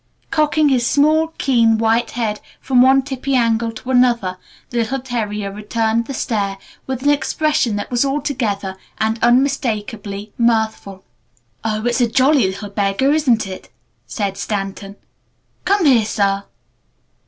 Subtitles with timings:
[0.31, 4.39] Cocking his small, keen, white head from one tippy angle to another,
[4.71, 11.03] the little terrier returned the stare with an expression that was altogether and unmistakably mirthful.
[11.63, 13.69] "Oh, it's a jolly little beggar, isn't it?"
[14.07, 14.95] said Stanton.
[15.65, 16.45] "Come here, sir!"